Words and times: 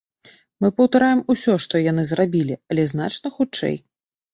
Мы 0.65 0.71
паўтараем 0.79 1.21
усё, 1.35 1.53
што 1.67 1.85
яны 1.91 2.09
зрабілі, 2.15 2.61
але 2.69 2.91
значна 2.97 3.27
хутчэй. 3.41 3.83